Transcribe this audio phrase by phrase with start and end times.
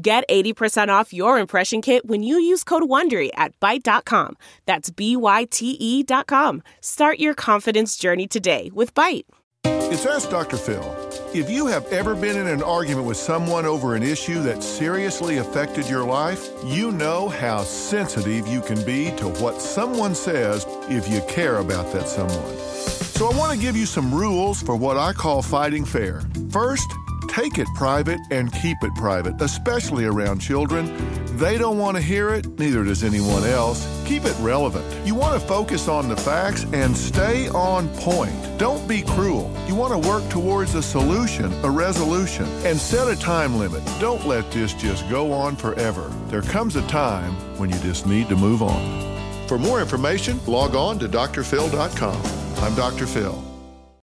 [0.00, 4.36] Get 80% off your impression kit when you use code WONDERY at Byte.com.
[4.64, 6.62] That's B-Y-T-E dot com.
[6.80, 9.24] Start your confidence journey today with Byte.
[9.64, 10.56] It's Ask Dr.
[10.56, 10.84] Phil.
[11.34, 15.38] If you have ever been in an argument with someone over an issue that seriously
[15.38, 21.08] affected your life, you know how sensitive you can be to what someone says if
[21.08, 22.56] you care about that someone.
[23.18, 26.22] So I want to give you some rules for what I call fighting fair.
[26.50, 26.88] First,
[27.38, 30.92] Take it private and keep it private, especially around children.
[31.38, 33.86] They don't want to hear it, neither does anyone else.
[34.04, 34.84] Keep it relevant.
[35.06, 38.34] You want to focus on the facts and stay on point.
[38.58, 39.56] Don't be cruel.
[39.68, 43.84] You want to work towards a solution, a resolution, and set a time limit.
[44.00, 46.12] Don't let this just go on forever.
[46.26, 49.46] There comes a time when you just need to move on.
[49.46, 52.20] For more information, log on to drphil.com.
[52.64, 53.06] I'm Dr.
[53.06, 53.57] Phil.